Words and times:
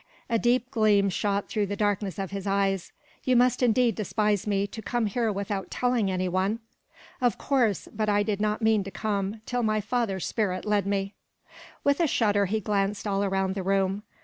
A 0.31 0.39
deep 0.39 0.71
gleam 0.71 1.11
shot 1.11 1.47
through 1.47 1.67
the 1.67 1.75
darkness 1.75 2.17
of 2.17 2.31
his 2.31 2.47
eyes. 2.47 2.91
"You 3.23 3.35
must 3.35 3.61
indeed 3.61 3.93
despise 3.93 4.47
me, 4.47 4.65
to 4.65 4.81
come 4.81 5.05
here 5.05 5.31
without 5.31 5.69
telling 5.69 6.09
any 6.09 6.27
one!" 6.27 6.57
"Of 7.21 7.37
course. 7.37 7.87
But 7.93 8.09
I 8.09 8.23
did 8.23 8.41
not 8.41 8.63
mean 8.63 8.83
to 8.83 8.89
come, 8.89 9.41
till 9.45 9.61
my 9.61 9.79
father's 9.79 10.25
spirit 10.25 10.65
led 10.65 10.87
me." 10.87 11.13
With 11.83 11.99
a 11.99 12.07
shudder 12.07 12.47
he 12.47 12.59
glanced 12.61 13.05
all 13.05 13.23
round 13.29 13.53
the 13.53 13.61
room. 13.61 14.01